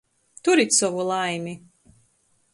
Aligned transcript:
Turit 0.43 0.71
sovu 0.79 1.01
laimi! 1.11 1.53